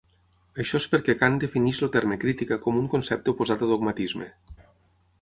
Això 0.63 0.79
és 0.83 0.87
perquè 0.93 1.15
Kant 1.19 1.37
defineix 1.43 1.83
el 1.87 1.93
terme 1.97 2.19
"crítica" 2.25 2.59
com 2.67 2.83
un 2.83 2.91
concepte 2.97 3.35
oposat 3.37 3.67
a 3.67 3.73
dogmatisme. 3.77 4.35